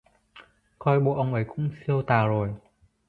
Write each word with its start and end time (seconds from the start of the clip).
Coi 0.79 0.99
bộ 0.99 1.13
ông 1.15 1.33
ấy 1.33 1.45
cũng 1.47 1.69
xiêu 1.87 2.01
tào 2.01 2.27
rồi 2.27 2.53